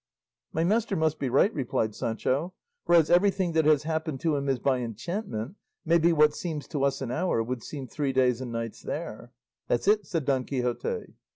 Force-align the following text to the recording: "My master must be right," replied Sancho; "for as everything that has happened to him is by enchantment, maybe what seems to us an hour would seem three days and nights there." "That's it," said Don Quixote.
"My 0.51 0.63
master 0.63 0.95
must 0.95 1.19
be 1.19 1.29
right," 1.29 1.53
replied 1.53 1.93
Sancho; 1.93 2.55
"for 2.87 2.95
as 2.95 3.11
everything 3.11 3.51
that 3.51 3.65
has 3.65 3.83
happened 3.83 4.19
to 4.21 4.35
him 4.35 4.49
is 4.49 4.57
by 4.57 4.79
enchantment, 4.79 5.57
maybe 5.85 6.11
what 6.11 6.33
seems 6.33 6.67
to 6.69 6.83
us 6.83 7.01
an 7.03 7.11
hour 7.11 7.43
would 7.43 7.61
seem 7.61 7.85
three 7.87 8.11
days 8.11 8.41
and 8.41 8.51
nights 8.51 8.81
there." 8.81 9.31
"That's 9.67 9.87
it," 9.87 10.07
said 10.07 10.25
Don 10.25 10.43
Quixote. 10.43 11.13